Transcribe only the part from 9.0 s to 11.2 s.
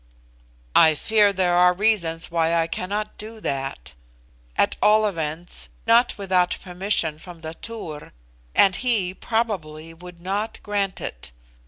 probably, would not grant